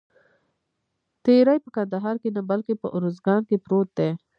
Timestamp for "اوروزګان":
2.95-3.41